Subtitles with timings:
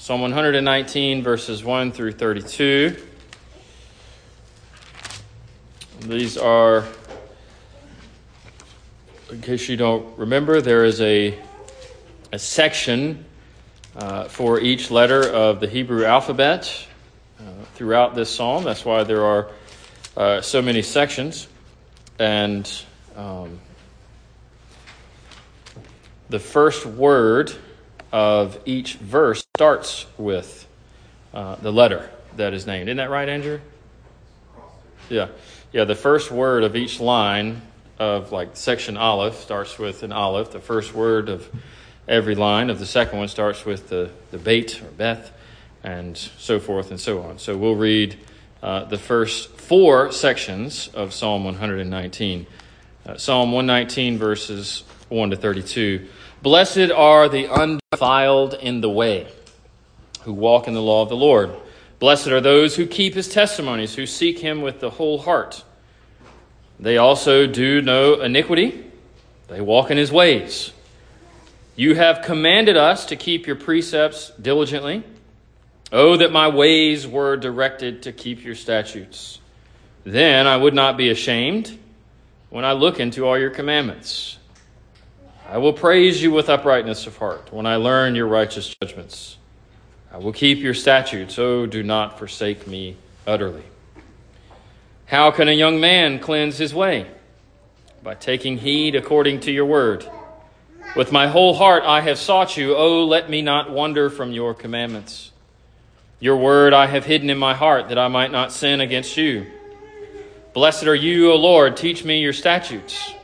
[0.00, 2.96] Psalm 119, verses 1 through 32.
[6.00, 6.86] These are,
[9.30, 11.38] in case you don't remember, there is a,
[12.32, 13.26] a section
[13.94, 16.86] uh, for each letter of the Hebrew alphabet
[17.38, 17.42] uh,
[17.74, 18.64] throughout this psalm.
[18.64, 19.50] That's why there are
[20.16, 21.46] uh, so many sections.
[22.18, 22.66] And
[23.16, 23.60] um,
[26.30, 27.52] the first word
[28.12, 30.66] of each verse starts with
[31.34, 32.88] uh, the letter that is named.
[32.88, 33.60] Isn't that right, Andrew?
[35.10, 35.28] Yeah.
[35.70, 37.60] Yeah, the first word of each line
[37.98, 40.50] of like section Aleph starts with an Aleph.
[40.50, 41.46] The first word of
[42.08, 45.30] every line of the second one starts with the, the Beit or Beth,
[45.84, 47.38] and so forth and so on.
[47.38, 48.16] So we'll read
[48.62, 52.46] uh, the first four sections of Psalm 119.
[53.04, 56.08] Uh, Psalm 119, verses 1 to 32.
[56.40, 59.26] Blessed are the undefiled in the way,
[60.22, 61.50] who walk in the law of the Lord.
[61.98, 65.64] Blessed are those who keep his testimonies, who seek him with the whole heart.
[66.78, 68.86] They also do no iniquity,
[69.48, 70.72] they walk in his ways.
[71.76, 75.02] You have commanded us to keep your precepts diligently.
[75.92, 79.40] Oh, that my ways were directed to keep your statutes.
[80.04, 81.78] Then I would not be ashamed
[82.48, 84.38] when I look into all your commandments.
[85.48, 89.36] I will praise you with uprightness of heart when I learn your righteous judgments.
[90.12, 93.62] I will keep your statutes, oh, do not forsake me utterly.
[95.06, 97.06] How can a young man cleanse his way?
[98.02, 100.08] By taking heed according to your word.
[100.96, 104.54] With my whole heart I have sought you, oh, let me not wander from your
[104.54, 105.30] commandments.
[106.18, 109.46] Your word I have hidden in my heart that I might not sin against you.
[110.52, 113.14] Blessed are you, O Lord, teach me your statutes.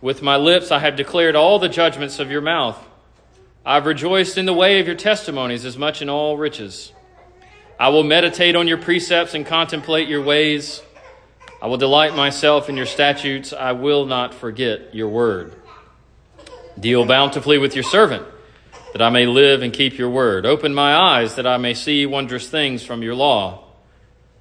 [0.00, 2.78] With my lips I have declared all the judgments of your mouth.
[3.64, 6.92] I've rejoiced in the way of your testimonies as much in all riches.
[7.78, 10.82] I will meditate on your precepts and contemplate your ways.
[11.60, 13.52] I will delight myself in your statutes.
[13.52, 15.54] I will not forget your word.
[16.78, 18.24] Deal bountifully with your servant,
[18.92, 20.46] that I may live and keep your word.
[20.46, 23.64] Open my eyes, that I may see wondrous things from your law.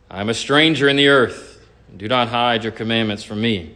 [0.09, 3.75] I am a stranger in the earth, and do not hide your commandments from me.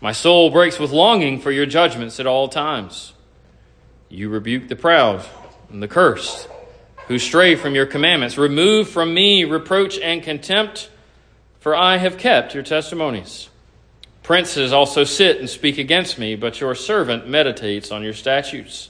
[0.00, 3.13] My soul breaks with longing for your judgments at all times.
[4.08, 5.24] You rebuke the proud
[5.70, 6.48] and the cursed,
[7.08, 8.38] who stray from your commandments.
[8.38, 10.90] Remove from me reproach and contempt,
[11.58, 13.48] for I have kept your testimonies.
[14.22, 18.88] Princes also sit and speak against me, but your servant meditates on your statutes.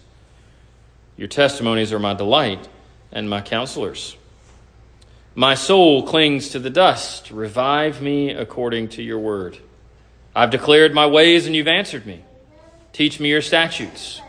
[1.16, 2.68] Your testimonies are my delight
[3.10, 4.16] and my counselors.
[5.34, 7.30] My soul clings to the dust.
[7.32, 9.58] Revive me according to your word.
[10.36, 12.24] I've declared my ways and you've answered me.
[12.92, 14.20] Teach me your statutes.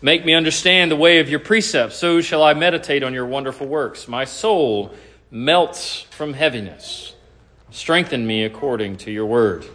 [0.00, 1.96] Make me understand the way of your precepts.
[1.96, 4.06] So shall I meditate on your wonderful works.
[4.06, 4.94] My soul
[5.30, 7.14] melts from heaviness.
[7.70, 9.66] Strengthen me according to your word.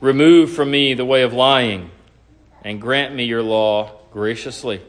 [0.00, 1.90] Remove from me the way of lying
[2.62, 4.80] and grant me your law graciously.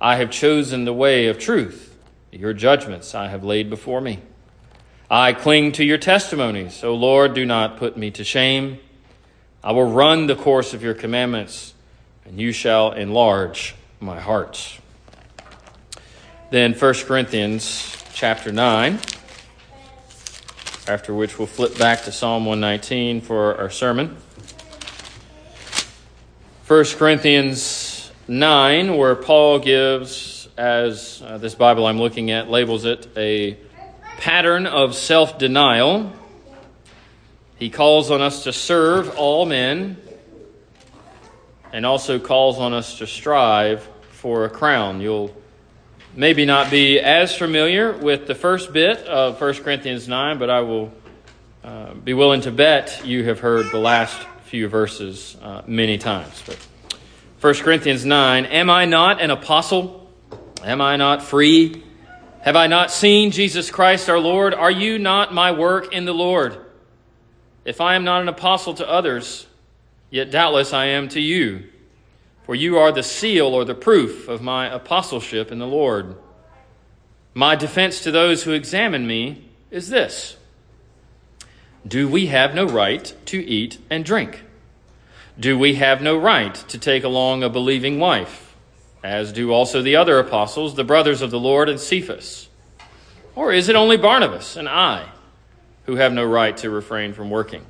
[0.00, 1.96] I have chosen the way of truth.
[2.32, 4.20] Your judgments I have laid before me.
[5.10, 6.84] I cling to your testimonies.
[6.84, 8.78] O Lord, do not put me to shame.
[9.62, 11.74] I will run the course of your commandments,
[12.28, 14.78] and you shall enlarge my heart.
[16.50, 18.98] Then 1 Corinthians chapter 9,
[20.86, 24.16] after which we'll flip back to Psalm 119 for our sermon.
[26.66, 33.08] 1 Corinthians 9, where Paul gives, as uh, this Bible I'm looking at labels it,
[33.16, 33.56] a
[34.18, 36.12] pattern of self denial
[37.58, 39.96] he calls on us to serve all men
[41.72, 45.00] and also calls on us to strive for a crown.
[45.00, 45.34] You'll
[46.14, 50.60] maybe not be as familiar with the first bit of 1 Corinthians 9, but I
[50.60, 50.92] will
[51.62, 56.42] uh, be willing to bet you have heard the last few verses uh, many times.
[56.46, 56.58] But
[57.40, 60.10] 1 Corinthians 9 Am I not an apostle?
[60.64, 61.84] Am I not free?
[62.40, 64.54] Have I not seen Jesus Christ our Lord?
[64.54, 66.56] Are you not my work in the Lord?
[67.64, 69.46] If I am not an apostle to others,
[70.10, 71.64] yet doubtless I am to you,
[72.44, 76.16] for you are the seal or the proof of my apostleship in the Lord.
[77.34, 80.36] My defense to those who examine me is this
[81.86, 84.42] Do we have no right to eat and drink?
[85.38, 88.56] Do we have no right to take along a believing wife,
[89.04, 92.48] as do also the other apostles, the brothers of the Lord, and Cephas?
[93.36, 95.08] Or is it only Barnabas and I?
[95.88, 97.64] who have no right to refrain from working.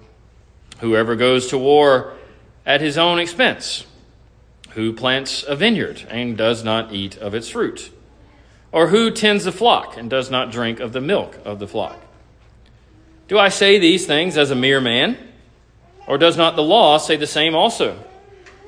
[0.81, 2.15] Whoever goes to war
[2.69, 3.87] at his own expense,
[4.73, 7.91] who plants a vineyard and does not eat of its fruit.
[8.71, 11.99] Or who tends the flock and does not drink of the milk of the flock?
[13.27, 15.17] Do I say these things as a mere man?
[16.07, 18.05] Or does not the law say the same also?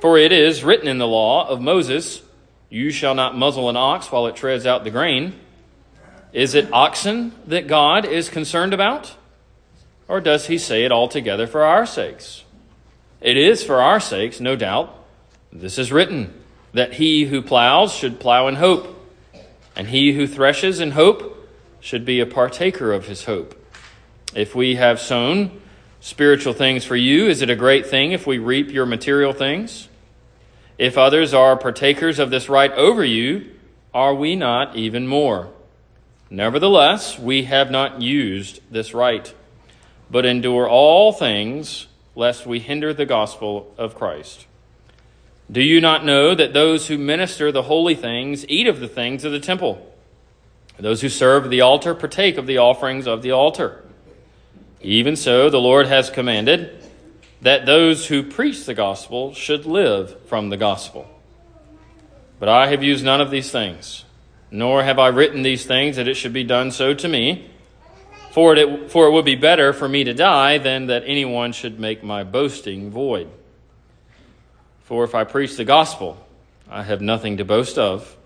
[0.00, 2.22] For it is written in the law of Moses,
[2.70, 5.38] You shall not muzzle an ox while it treads out the grain.
[6.32, 9.14] Is it oxen that God is concerned about?
[10.08, 12.44] Or does he say it altogether for our sakes?
[13.20, 14.96] It is for our sakes, no doubt.
[15.52, 16.32] This is written
[16.72, 18.96] that he who plows should plow in hope,
[19.76, 21.48] and he who threshes in hope
[21.80, 23.56] should be a partaker of his hope.
[24.34, 25.60] If we have sown
[26.00, 29.88] spiritual things for you, is it a great thing if we reap your material things?
[30.78, 33.50] If others are partakers of this right over you,
[33.92, 35.50] are we not even more?
[36.30, 39.34] Nevertheless, we have not used this right,
[40.10, 41.86] but endure all things,
[42.20, 44.46] lest we hinder the gospel of Christ.
[45.50, 49.24] Do you not know that those who minister the holy things eat of the things
[49.24, 49.90] of the temple?
[50.78, 53.82] Those who serve the altar partake of the offerings of the altar.
[54.82, 56.86] Even so, the Lord has commanded
[57.40, 61.08] that those who preach the gospel should live from the gospel.
[62.38, 64.04] But I have used none of these things,
[64.50, 67.48] nor have I written these things that it should be done so to me.
[68.30, 71.80] For it, for it would be better for me to die than that anyone should
[71.80, 73.28] make my boasting void.
[74.84, 76.16] For if I preach the gospel,
[76.68, 78.16] I have nothing to boast of,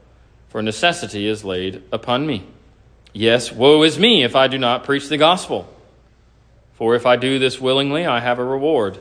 [0.49, 2.45] for necessity is laid upon me.
[3.13, 5.69] Yes, woe is me if I do not preach the gospel.
[6.75, 8.99] For if I do this willingly, I have a reward.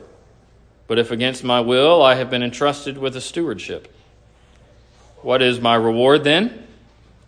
[0.86, 3.94] But if against my will, I have been entrusted with a stewardship.
[5.22, 6.66] What is my reward then?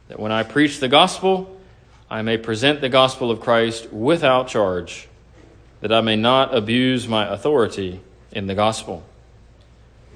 [0.09, 1.56] That when I preach the gospel,
[2.09, 5.09] I may present the gospel of Christ without charge,
[5.81, 8.01] that I may not abuse my authority
[8.31, 9.03] in the gospel.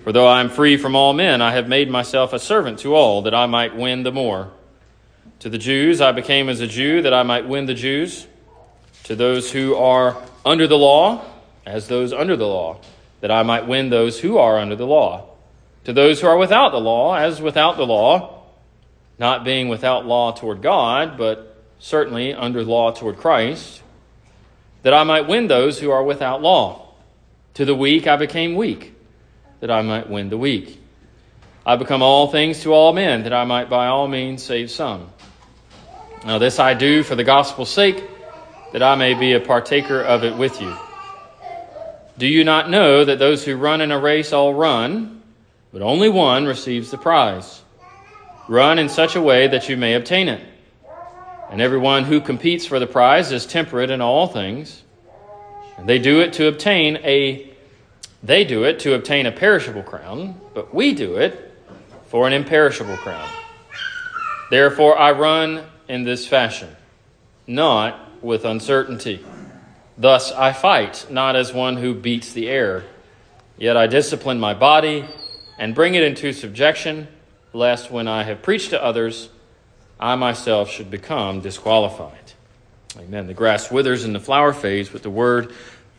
[0.05, 2.95] For though I am free from all men, I have made myself a servant to
[2.95, 4.51] all, that I might win the more.
[5.41, 8.27] To the Jews I became as a Jew, that I might win the Jews.
[9.05, 11.25] To those who are under the law,
[11.67, 12.79] as those under the law,
[13.21, 15.29] that I might win those who are under the law.
[15.85, 18.43] To those who are without the law, as without the law,
[19.19, 21.50] not being without law toward God, but
[21.81, 23.83] certainly under law toward Christ,
[24.83, 26.87] that I might win those who are without law.
[27.55, 28.95] To the weak I became weak
[29.61, 30.79] that I might win the weak.
[31.65, 35.11] I become all things to all men, that I might by all means save some.
[36.25, 38.03] Now, this I do for the gospel's sake,
[38.73, 40.75] that I may be a partaker of it with you.
[42.19, 45.23] Do you not know that those who run in a race all run,
[45.73, 47.63] but only one receives the prize?
[48.49, 50.43] Run in such a way that you may obtain it.
[51.51, 54.85] And everyone who competes for the prize is temperate in all things.
[55.77, 57.51] And they do it to obtain a
[58.23, 61.55] they do it to obtain a perishable crown, but we do it
[62.07, 63.29] for an imperishable crown.
[64.51, 66.69] Therefore, I run in this fashion,
[67.47, 69.25] not with uncertainty.
[69.97, 72.85] Thus, I fight, not as one who beats the air.
[73.57, 75.07] Yet I discipline my body
[75.59, 77.09] and bring it into subjection,
[77.53, 79.31] lest when I have preached to others,
[80.01, 82.33] I myself should become disqualified.
[82.99, 83.27] Amen.
[83.27, 85.55] The grass withers and the flower fades, but the word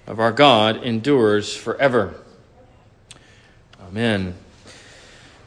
[0.08, 2.16] of our God endures forever.
[3.80, 4.36] Amen.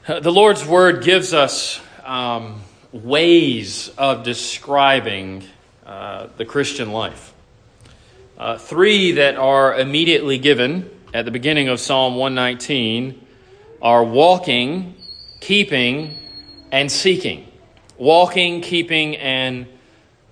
[0.06, 2.60] The Lord's Word gives us um,
[2.92, 5.44] ways of describing
[5.86, 7.32] uh, the Christian life.
[8.36, 13.26] Uh, three that are immediately given at the beginning of Psalm 119
[13.80, 14.94] are walking,
[15.40, 16.18] keeping,
[16.70, 17.50] and seeking.
[18.04, 19.66] Walking, keeping, and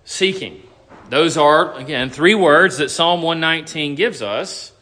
[0.04, 0.62] seeking.
[1.08, 4.72] Those are, again, three words that Psalm 119 gives us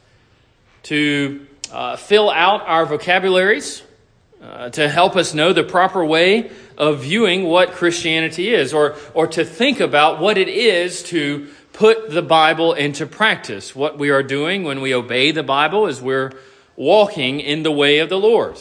[0.82, 3.84] to uh, fill out our vocabularies,
[4.42, 9.28] uh, to help us know the proper way of viewing what Christianity is, or, or
[9.28, 13.72] to think about what it is to put the Bible into practice.
[13.72, 16.32] What we are doing when we obey the Bible is we're
[16.74, 18.60] walking in the way of the Lord.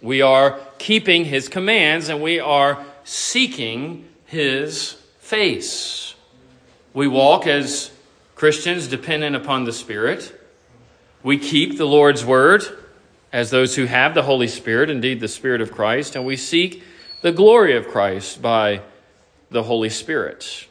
[0.00, 6.14] We are keeping His commands and we are seeking His face.
[6.94, 7.90] We walk as
[8.34, 10.38] Christians dependent upon the Spirit.
[11.22, 12.64] We keep the Lord's word
[13.32, 16.82] as those who have the Holy Spirit, indeed the Spirit of Christ, and we seek
[17.22, 18.82] the glory of Christ by
[19.50, 20.66] the Holy Spirit.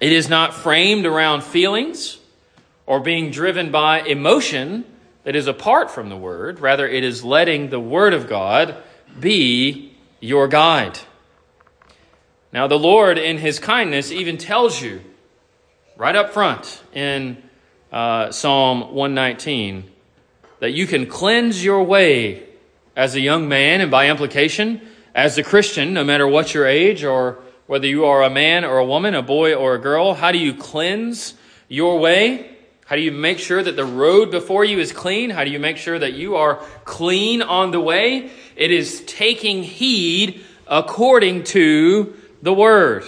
[0.00, 2.18] It is not framed around feelings
[2.86, 4.84] or being driven by emotion
[5.24, 6.60] that is apart from the Word.
[6.60, 8.76] Rather, it is letting the Word of God
[9.18, 10.98] be your guide.
[12.52, 15.00] Now, the Lord, in His kindness, even tells you
[15.96, 17.42] right up front in
[17.90, 19.90] uh, Psalm 119
[20.60, 22.42] that you can cleanse your way
[22.94, 24.82] as a young man and by implication
[25.14, 28.78] as a Christian, no matter what your age or whether you are a man or
[28.78, 31.32] a woman, a boy or a girl, how do you cleanse
[31.68, 32.50] your way?
[32.84, 35.30] How do you make sure that the road before you is clean?
[35.30, 38.30] How do you make sure that you are clean on the way?
[38.56, 43.04] It is taking heed according to the word.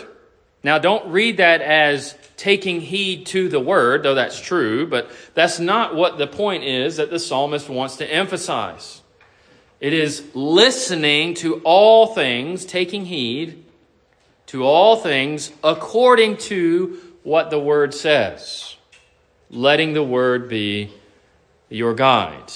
[0.62, 5.58] Now, don't read that as taking heed to the word, though that's true, but that's
[5.58, 9.02] not what the point is that the psalmist wants to emphasize.
[9.80, 13.64] It is listening to all things, taking heed
[14.46, 18.76] to all things according to what the word says,
[19.50, 20.90] letting the word be
[21.68, 22.52] your guide.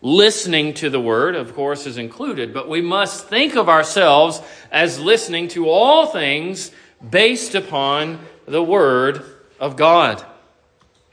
[0.00, 4.40] Listening to the word, of course, is included, but we must think of ourselves
[4.70, 6.70] as listening to all things
[7.10, 9.24] based upon the word
[9.58, 10.24] of God.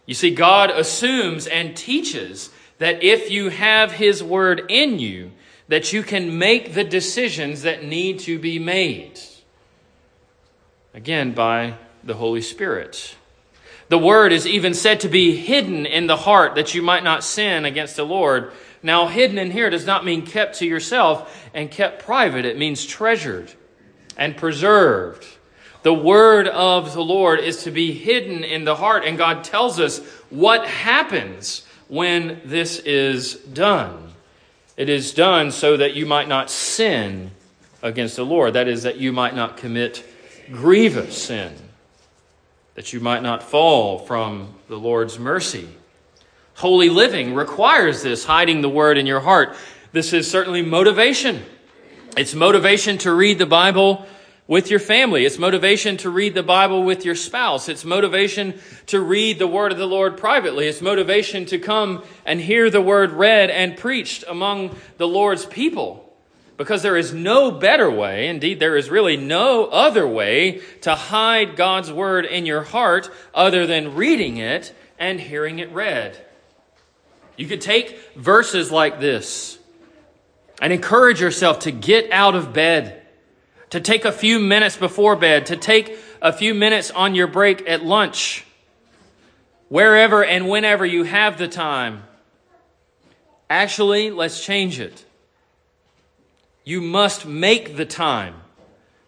[0.06, 5.32] You see, God assumes and teaches that if you have his word in you,
[5.68, 9.20] that you can make the decisions that need to be made.
[10.94, 13.16] Again, by the Holy Spirit.
[13.88, 17.24] The word is even said to be hidden in the heart that you might not
[17.24, 18.52] sin against the Lord.
[18.86, 22.86] Now, hidden in here does not mean kept to yourself and kept private, it means
[22.86, 23.52] treasured
[24.16, 25.26] and preserved.
[25.82, 29.80] The word of the Lord is to be hidden in the heart, and God tells
[29.80, 34.12] us what happens when this is done.
[34.78, 37.32] It is done so that you might not sin
[37.82, 38.54] against the Lord.
[38.54, 40.06] That is, that you might not commit
[40.52, 41.56] grievous sin,
[42.76, 45.70] that you might not fall from the Lord's mercy.
[46.56, 49.56] Holy living requires this, hiding the word in your heart.
[49.92, 51.44] This is certainly motivation.
[52.18, 54.06] It's motivation to read the Bible
[54.48, 55.26] with your family.
[55.26, 57.68] It's motivation to read the Bible with your spouse.
[57.68, 58.58] It's motivation
[58.88, 60.68] to read the word of the Lord privately.
[60.68, 66.04] It's motivation to come and hear the word read and preached among the Lord's people.
[66.56, 71.58] Because there is no better way, indeed, there is really no other way to hide
[71.58, 76.25] God's word in your heart other than reading it and hearing it read.
[77.38, 79.60] You could take verses like this
[80.62, 83.02] and encourage yourself to get out of bed,
[83.72, 87.68] to take a few minutes before bed, to take a few minutes on your break
[87.68, 88.46] at lunch,
[89.68, 92.04] wherever and whenever you have the time.
[93.50, 95.06] Actually, let's change it.
[96.64, 98.36] You must make the time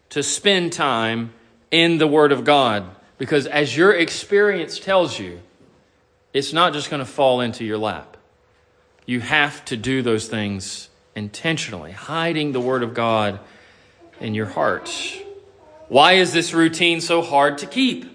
[0.09, 1.33] to spend time
[1.71, 2.85] in the Word of God
[3.17, 5.41] because, as your experience tells you,
[6.33, 8.16] it's not just going to fall into your lap
[9.07, 13.39] you have to do those things intentionally, hiding the Word of God
[14.19, 14.91] in your heart.
[15.87, 18.05] Why is this routine so hard to keep?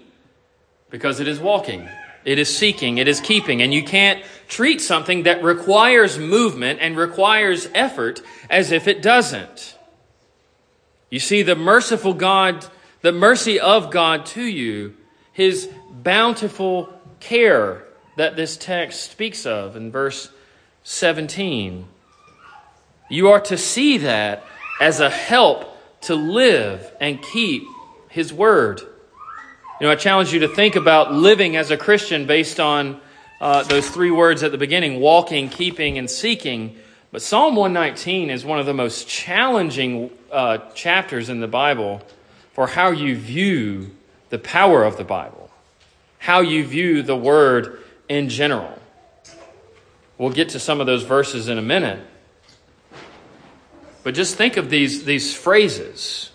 [0.91, 1.89] Because it is walking,
[2.23, 6.95] it is seeking, it is keeping, and you can't treat something that requires movement and
[6.95, 9.75] requires effort as if it doesn't.
[11.09, 12.67] You see, the merciful God,
[13.01, 14.95] the mercy of God to you,
[15.31, 17.83] His bountiful care
[18.15, 20.29] that this text speaks of in verse
[20.83, 21.87] 17.
[23.09, 24.43] You are to see that
[24.81, 27.63] as a help to live and keep
[28.09, 28.81] His Word.
[28.81, 32.99] You know, I challenge you to think about living as a Christian based on
[33.39, 36.77] uh, those three words at the beginning walking, keeping, and seeking.
[37.11, 42.01] But Psalm 119 is one of the most challenging uh, chapters in the Bible
[42.53, 43.91] for how you view
[44.29, 45.49] the power of the Bible,
[46.17, 48.79] how you view the Word in general.
[50.17, 52.05] We'll get to some of those verses in a minute.
[54.03, 56.31] But just think of these, these phrases.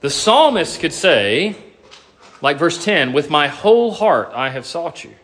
[0.00, 1.56] The psalmist could say,
[2.40, 5.14] like verse 10, with my whole heart I have sought you.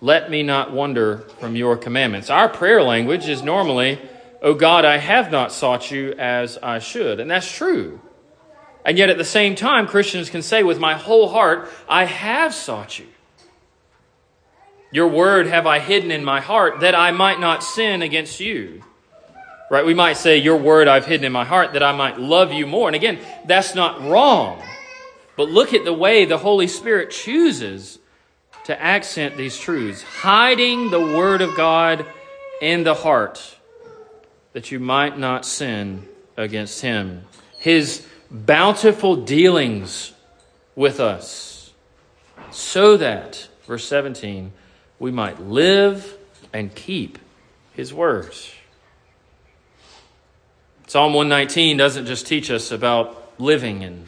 [0.00, 2.30] Let me not wander from your commandments.
[2.30, 3.98] Our prayer language is normally,
[4.40, 7.18] Oh God, I have not sought you as I should.
[7.18, 8.00] And that's true.
[8.84, 12.54] And yet at the same time, Christians can say, with my whole heart, I have
[12.54, 13.06] sought you.
[14.90, 18.82] Your word have I hidden in my heart that I might not sin against you.
[19.70, 19.84] Right?
[19.84, 22.66] We might say, Your word I've hidden in my heart that I might love you
[22.66, 22.88] more.
[22.88, 24.62] And again, that's not wrong.
[25.36, 27.98] But look at the way the Holy Spirit chooses
[28.64, 32.04] to accent these truths, hiding the word of God
[32.60, 33.56] in the heart
[34.52, 37.24] that you might not sin against him.
[37.58, 40.12] His bountiful dealings
[40.74, 41.72] with us,
[42.50, 44.52] so that, verse 17,
[44.98, 46.16] we might live
[46.52, 47.18] and keep
[47.72, 48.52] his words.
[50.86, 54.06] Psalm 119 doesn't just teach us about living and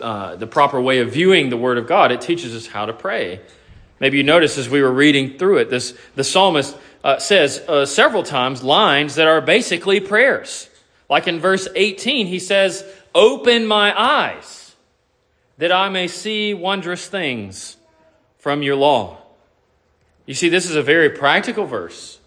[0.00, 2.92] uh, the proper way of viewing the Word of God, it teaches us how to
[2.92, 3.40] pray.
[4.00, 7.84] Maybe you noticed as we were reading through it, this, the psalmist uh, says uh,
[7.84, 10.68] several times lines that are basically prayers.
[11.10, 12.84] Like in verse 18, he says,
[13.14, 14.76] Open my eyes
[15.56, 17.76] that I may see wondrous things
[18.38, 19.18] from your law.
[20.28, 22.20] You see, this is a very practical verse.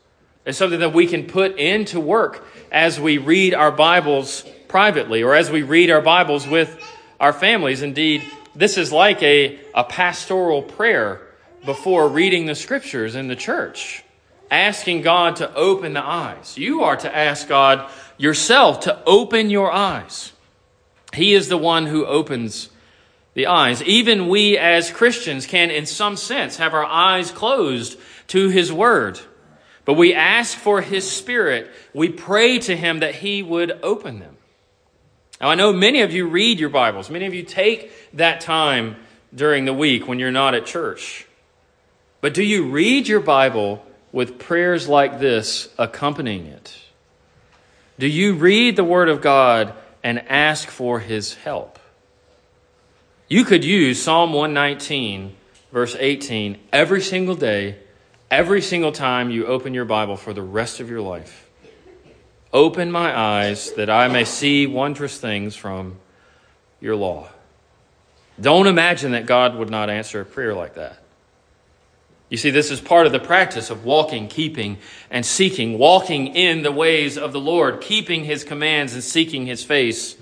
[0.43, 5.36] It's something that we can put into work as we read our Bibles privately or
[5.36, 6.84] as we read our Bibles with
[7.20, 7.84] our families.
[7.84, 8.24] Indeed,
[8.55, 11.22] this is like a, a pastoral prayer
[11.63, 14.03] before reading the scriptures in the church,
[14.50, 16.58] asking God to open the eyes.
[16.58, 20.31] You are to ask God yourself to open your eyes.
[21.13, 22.70] He is the one who opens
[23.33, 23.81] the eyes.
[23.83, 27.97] Even we as Christians can, in some sense, have our eyes closed
[28.27, 29.19] to His Word.
[29.85, 31.69] But we ask for His Spirit.
[31.93, 34.38] We pray to Him that He would open them.
[35.39, 37.09] Now, I know many of you read your Bibles.
[37.09, 38.95] Many of you take that time
[39.33, 41.25] during the week when you're not at church.
[42.19, 46.77] But do you read your Bible with prayers like this accompanying it?
[47.97, 49.73] Do you read the Word of God
[50.03, 51.79] and ask for His help?
[53.31, 55.33] You could use Psalm 119,
[55.71, 57.77] verse 18, every single day,
[58.29, 61.50] every single time you open your Bible for the rest of your life.
[62.51, 65.95] Open my eyes that I may see wondrous things from
[66.81, 67.29] your law.
[68.38, 71.01] Don't imagine that God would not answer a prayer like that.
[72.27, 74.77] You see, this is part of the practice of walking, keeping,
[75.09, 79.63] and seeking, walking in the ways of the Lord, keeping his commands and seeking his
[79.63, 80.17] face.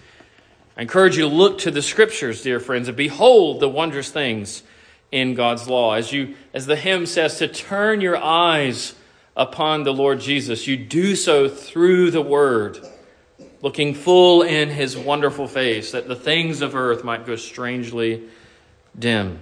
[0.79, 4.63] I encourage you to look to the scriptures, dear friends, and behold the wondrous things
[5.11, 5.95] in God's law.
[5.95, 8.95] As you as the hymn says, to turn your eyes
[9.35, 10.67] upon the Lord Jesus.
[10.67, 12.79] You do so through the Word,
[13.61, 18.23] looking full in His wonderful face, that the things of earth might go strangely
[18.97, 19.41] dim.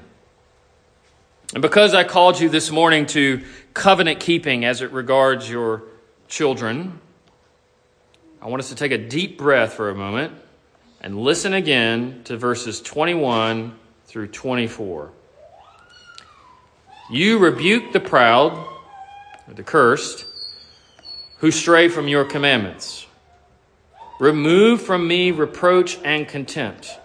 [1.54, 5.84] And because I called you this morning to covenant keeping as it regards your
[6.28, 7.00] children,
[8.42, 10.34] I want us to take a deep breath for a moment
[11.02, 15.12] and listen again to verses 21 through 24.
[17.10, 18.68] You rebuke the proud
[19.48, 20.26] the cursed,
[21.40, 23.06] who stray from your commandments.
[24.20, 27.00] Remove from me reproach and contempt,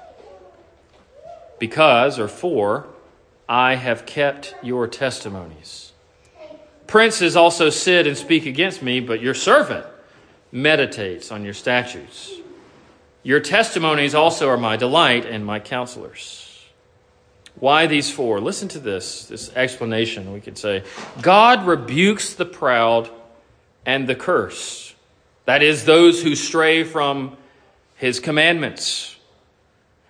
[1.58, 2.86] because, or for,
[3.48, 5.92] I have kept your testimonies.
[6.86, 9.86] Princes also sit and speak against me, but your servant
[10.50, 12.32] meditates on your statutes.
[13.22, 16.48] Your testimonies also are my delight and my counselors.
[17.54, 18.40] Why these four?
[18.40, 20.32] Listen to this, this explanation.
[20.32, 20.84] We could say
[21.20, 23.10] God rebukes the proud
[23.86, 24.94] and the curse.
[25.44, 27.36] That is, those who stray from
[27.96, 29.16] his commandments.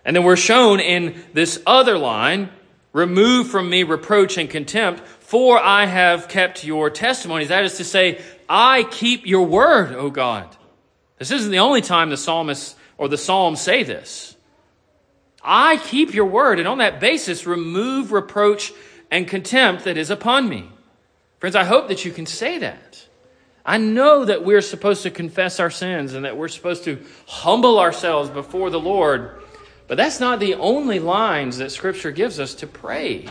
[0.05, 2.51] And then we're shown in this other line
[2.92, 7.48] remove from me reproach and contempt, for I have kept your testimonies.
[7.48, 10.55] That is to say, I keep your word, O God.
[11.18, 14.36] This isn't the only time the psalmist or the psalms say this.
[15.42, 18.72] I keep your word, and on that basis, remove reproach
[19.10, 20.70] and contempt that is upon me.
[21.40, 23.04] Friends, I hope that you can say that.
[23.66, 27.80] I know that we're supposed to confess our sins and that we're supposed to humble
[27.80, 29.42] ourselves before the Lord,
[29.88, 33.26] but that's not the only lines that Scripture gives us to pray.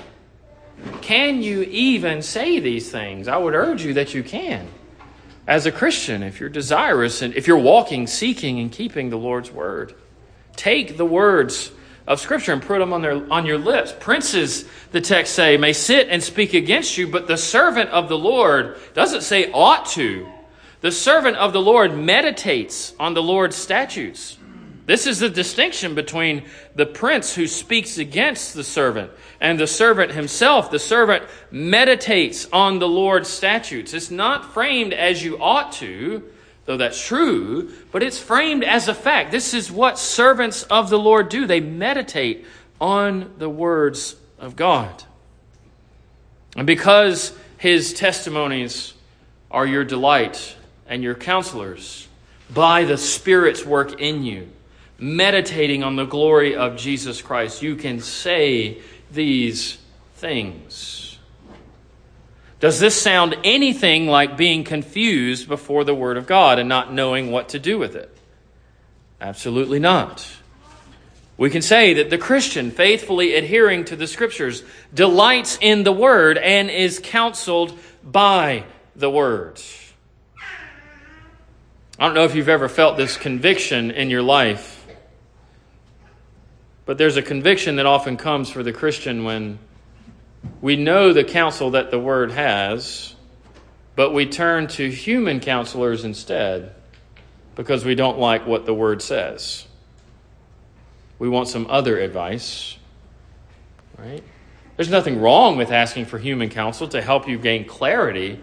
[0.99, 3.29] Can you even say these things?
[3.29, 4.67] I would urge you that you can.
[5.51, 9.51] As a Christian, if you're desirous and if you're walking, seeking, and keeping the Lord's
[9.51, 9.93] word,
[10.55, 11.73] take the words
[12.07, 13.93] of Scripture and put them on, their, on your lips.
[13.99, 18.17] Princes, the text say, may sit and speak against you, but the servant of the
[18.17, 20.25] Lord doesn't say ought to.
[20.79, 24.37] The servant of the Lord meditates on the Lord's statutes.
[24.86, 26.44] This is the distinction between
[26.76, 30.72] the prince who speaks against the servant and the servant himself.
[30.72, 33.94] The servant meditates on the Lord's statutes.
[33.94, 36.24] It's not framed as you ought to,
[36.65, 39.32] though that's true, but it's framed as a fact.
[39.32, 41.46] This is what servants of the Lord do.
[41.46, 42.46] They meditate
[42.80, 45.04] on the words of God.
[46.56, 48.94] And because his testimonies
[49.52, 50.56] are your delight
[50.88, 52.08] and your counselors,
[52.50, 54.50] by the Spirit's work in you,
[55.01, 58.77] meditating on the glory of Jesus Christ, you can say
[59.11, 59.79] these
[60.15, 61.17] things.
[62.59, 67.31] Does this sound anything like being confused before the Word of God and not knowing
[67.31, 68.15] what to do with it?
[69.19, 70.27] Absolutely not.
[71.37, 76.37] We can say that the Christian, faithfully adhering to the Scriptures, delights in the Word
[76.37, 79.59] and is counseled by the Word.
[81.97, 84.81] I don't know if you've ever felt this conviction in your life,
[86.91, 89.60] but there's a conviction that often comes for the Christian when
[90.60, 93.15] we know the counsel that the Word has,
[93.95, 96.75] but we turn to human counselors instead
[97.56, 99.65] because we don't like what the Word says.
[101.17, 102.75] we want some other advice,
[103.97, 104.21] right?
[104.75, 108.38] There's nothing wrong with asking for human counsel to help you gain clarity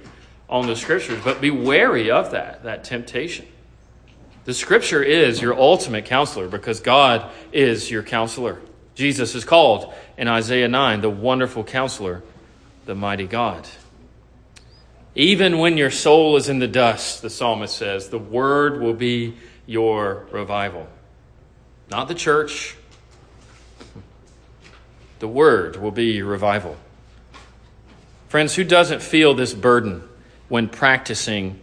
[0.49, 3.47] on the scriptures, but be wary of that, that temptation.
[4.49, 8.59] The scripture is your ultimate counselor because God is your counselor.
[8.95, 12.23] Jesus is called in Isaiah 9 the wonderful counselor,
[12.87, 13.69] the mighty God.
[15.15, 19.37] Even when your soul is in the dust, the psalmist says, the word will be
[19.67, 20.89] your revival.
[21.91, 22.75] Not the church.
[25.19, 26.79] The word will be your revival.
[28.31, 30.09] Friends, who doesn't feel this burden
[30.49, 31.61] when practicing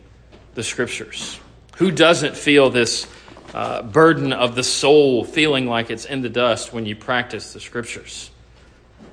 [0.54, 1.40] the scriptures?
[1.76, 3.06] Who doesn't feel this
[3.54, 7.60] uh, burden of the soul feeling like it's in the dust when you practice the
[7.60, 8.32] scriptures?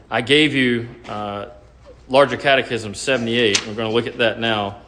[0.09, 1.47] I gave you uh,
[2.09, 3.67] Larger Catechism 78.
[3.67, 4.81] We're going to look at that now.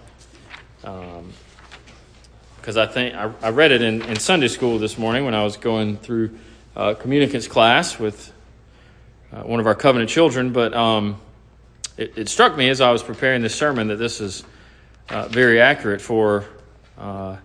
[0.82, 5.34] Because um, I think I, I, read it in, in Sunday school this morning when
[5.34, 6.38] I was going through
[6.76, 8.32] uh, communicants class with
[9.32, 10.52] uh, one of our covenant children.
[10.52, 11.20] But um,
[11.96, 14.44] it, it, struck me as I was preparing this sermon that this is
[15.08, 16.44] uh, very accurate for
[16.98, 17.38] uh,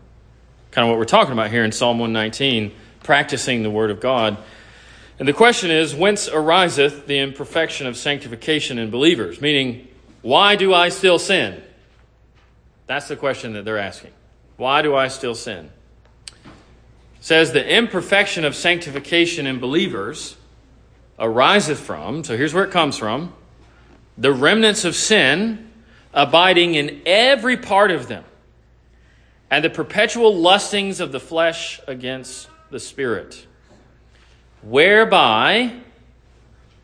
[0.71, 2.71] kind of what we're talking about here in Psalm 119,
[3.03, 4.37] practicing the Word of God.
[5.17, 9.41] And the question is, whence ariseth the imperfection of sanctification in believers?
[9.41, 9.87] Meaning,
[10.21, 11.61] why do I still sin?
[12.87, 14.11] That's the question that they're asking.
[14.57, 15.69] Why do I still sin?
[16.35, 16.41] It
[17.21, 20.37] says the imperfection of sanctification in believers
[21.17, 23.33] ariseth from, so here's where it comes from,
[24.17, 25.71] the remnants of sin
[26.13, 28.23] abiding in every part of them
[29.51, 33.47] and the perpetual lustings of the flesh against the spirit,
[34.61, 35.73] whereby,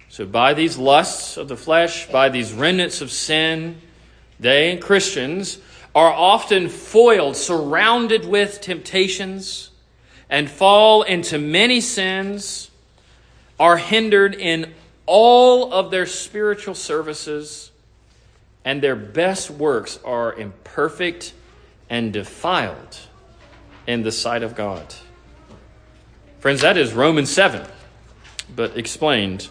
[0.09, 3.81] so by these lusts of the flesh, by these remnants of sin,
[4.39, 5.59] they, Christians,
[5.93, 9.69] are often foiled, surrounded with temptations,
[10.29, 12.71] and fall into many sins,
[13.59, 14.73] are hindered in
[15.05, 17.71] all of their spiritual services,
[18.65, 21.33] and their best works are imperfect
[21.89, 22.99] and defiled
[23.87, 24.93] in the sight of God.
[26.39, 27.65] Friends, that is Romans 7,
[28.55, 29.49] but explained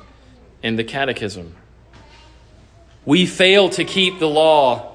[0.62, 1.54] in the Catechism.
[3.04, 4.94] We fail to keep the law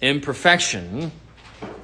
[0.00, 1.12] in perfection,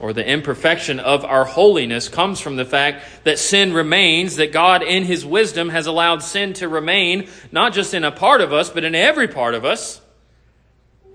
[0.00, 4.82] or the imperfection of our holiness comes from the fact that sin remains, that God,
[4.82, 8.68] in His wisdom, has allowed sin to remain, not just in a part of us,
[8.68, 10.00] but in every part of us.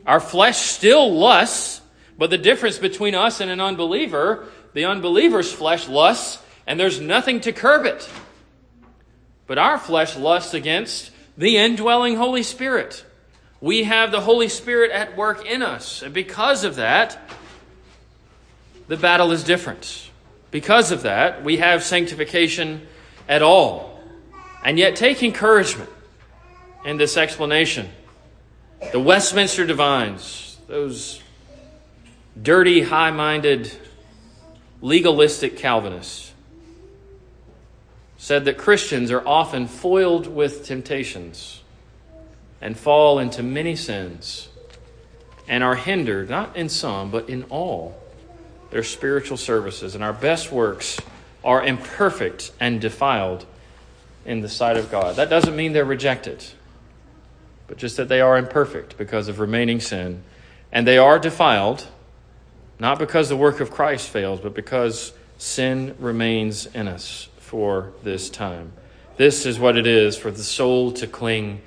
[0.05, 1.81] Our flesh still lusts
[2.17, 7.39] but the difference between us and an unbeliever, the unbeliever's flesh lusts, and there's nothing
[7.41, 8.09] to curb it.
[9.45, 13.05] But our flesh lusts against the indwelling Holy Spirit.
[13.61, 16.01] We have the Holy Spirit at work in us.
[16.01, 17.17] And because of that,
[18.87, 20.09] the battle is different.
[20.51, 22.87] Because of that, we have sanctification
[23.27, 23.99] at all.
[24.63, 25.89] And yet, take encouragement
[26.85, 27.89] in this explanation.
[28.91, 31.21] The Westminster Divines, those
[32.41, 33.71] dirty, high minded,
[34.81, 36.33] legalistic Calvinists
[38.17, 41.61] said that Christians are often foiled with temptations
[42.59, 44.49] and fall into many sins
[45.47, 47.97] and are hindered, not in some, but in all
[48.71, 49.95] their spiritual services.
[49.95, 50.99] And our best works
[51.43, 53.45] are imperfect and defiled
[54.25, 55.15] in the sight of God.
[55.15, 56.43] That doesn't mean they're rejected,
[57.67, 60.23] but just that they are imperfect because of remaining sin.
[60.71, 61.87] And they are defiled
[62.79, 68.29] not because the work of Christ fails, but because sin remains in us for this
[68.29, 68.73] time.
[69.17, 71.61] This is what it is for the soul to cling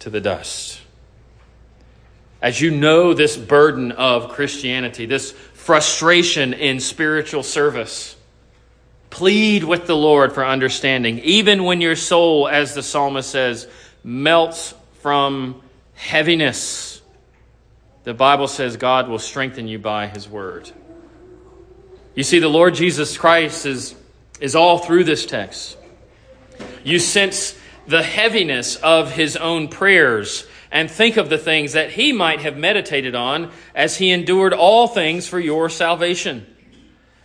[0.00, 0.80] to the dust.
[2.42, 8.16] As you know this burden of Christianity, this frustration in spiritual service,
[9.10, 13.66] plead with the Lord for understanding, even when your soul, as the psalmist says,
[14.02, 15.60] melts from
[15.94, 16.89] heaviness
[18.04, 20.70] the Bible says God will strengthen you by his word.
[22.14, 23.94] You see, the Lord Jesus Christ is,
[24.40, 25.76] is all through this text.
[26.82, 32.12] You sense the heaviness of his own prayers and think of the things that he
[32.12, 36.46] might have meditated on as he endured all things for your salvation.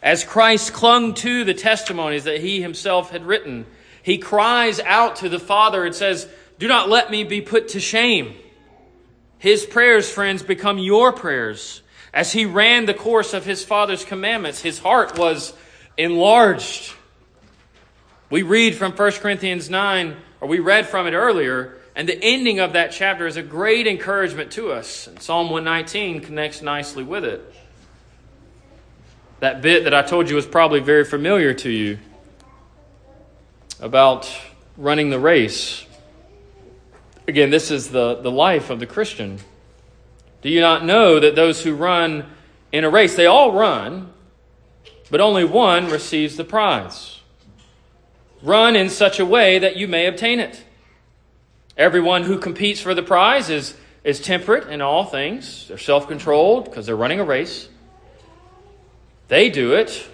[0.01, 3.65] As Christ clung to the testimonies that he himself had written,
[4.03, 6.27] he cries out to the Father and says,
[6.59, 8.35] Do not let me be put to shame.
[9.45, 11.83] His prayers, friends, become your prayers.
[12.11, 15.53] As he ran the course of his Father's commandments, his heart was
[15.97, 16.91] enlarged.
[18.31, 22.59] We read from 1 Corinthians 9, or we read from it earlier, and the ending
[22.59, 25.05] of that chapter is a great encouragement to us.
[25.05, 27.53] And Psalm 119 connects nicely with it.
[29.41, 31.99] That bit that I told you was probably very familiar to you
[33.79, 34.27] about
[34.75, 35.85] running the race.
[37.27, 39.39] Again, this is the, the life of the Christian.
[40.41, 42.25] Do you not know that those who run
[42.71, 44.13] in a race, they all run,
[45.09, 47.19] but only one receives the prize?
[48.43, 50.63] Run in such a way that you may obtain it.
[51.77, 55.67] Everyone who competes for the prize is, is temperate in all things.
[55.67, 57.67] They're self controlled because they're running a race.
[59.29, 60.07] They do it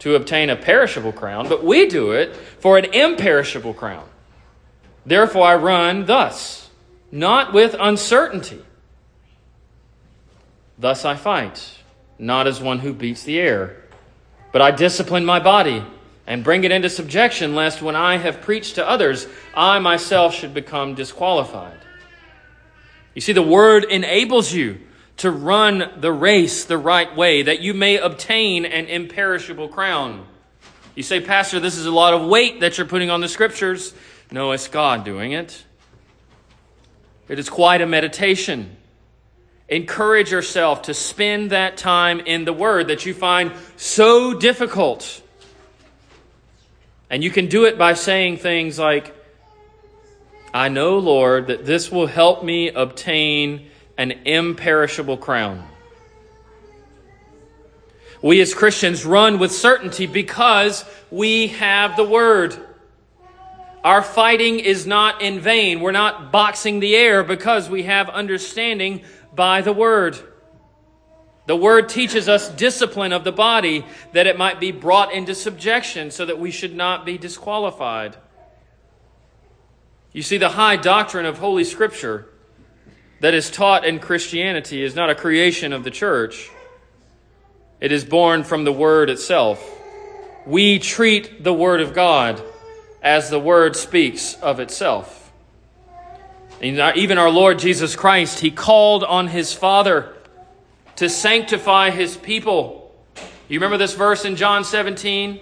[0.00, 4.06] to obtain a perishable crown, but we do it for an imperishable crown.
[5.08, 6.68] Therefore, I run thus,
[7.10, 8.62] not with uncertainty.
[10.78, 11.78] Thus I fight,
[12.18, 13.82] not as one who beats the air,
[14.52, 15.82] but I discipline my body
[16.26, 20.52] and bring it into subjection, lest when I have preached to others, I myself should
[20.52, 21.80] become disqualified.
[23.14, 24.78] You see, the word enables you
[25.16, 30.26] to run the race the right way, that you may obtain an imperishable crown.
[30.94, 33.94] You say, Pastor, this is a lot of weight that you're putting on the scriptures.
[34.30, 35.64] No, it's God doing it.
[37.28, 38.76] It is quite a meditation.
[39.68, 45.22] Encourage yourself to spend that time in the Word that you find so difficult.
[47.10, 49.14] And you can do it by saying things like,
[50.52, 55.66] I know, Lord, that this will help me obtain an imperishable crown.
[58.22, 62.56] We as Christians run with certainty because we have the Word.
[63.84, 65.80] Our fighting is not in vain.
[65.80, 69.02] We're not boxing the air because we have understanding
[69.34, 70.18] by the Word.
[71.46, 76.10] The Word teaches us discipline of the body that it might be brought into subjection
[76.10, 78.16] so that we should not be disqualified.
[80.12, 82.26] You see, the high doctrine of Holy Scripture
[83.20, 86.50] that is taught in Christianity is not a creation of the church,
[87.80, 89.64] it is born from the Word itself.
[90.46, 92.42] We treat the Word of God
[93.08, 95.32] as the Word speaks of itself.
[96.60, 100.14] even our Lord Jesus Christ, He called on His Father
[100.96, 102.94] to sanctify His people.
[103.48, 105.40] You remember this verse in John 17?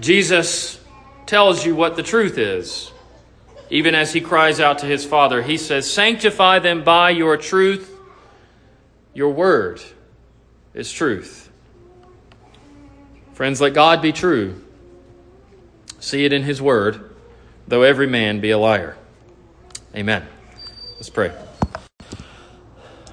[0.00, 0.80] Jesus
[1.26, 2.90] tells you what the truth is
[3.68, 5.42] even as he cries out to his Father.
[5.42, 7.90] He says, Sanctify them by your truth.
[9.12, 9.82] Your word
[10.72, 11.50] is truth.
[13.32, 14.63] Friends, let God be true.
[16.04, 17.16] See it in his word,
[17.66, 18.94] though every man be a liar.
[19.96, 20.26] Amen.
[20.96, 21.32] Let's pray.